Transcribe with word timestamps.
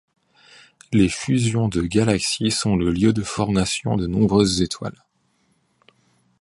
Les 0.91 1.09
fusions 1.09 1.67
de 1.67 1.83
galaxies 1.83 2.49
sont 2.49 2.75
le 2.75 2.89
lieu 2.91 3.13
de 3.13 3.21
formation 3.21 3.97
de 3.97 4.07
nombreuses 4.07 4.63
étoiles. 4.63 5.05